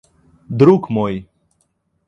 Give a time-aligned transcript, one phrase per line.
[0.49, 1.29] Друг мой!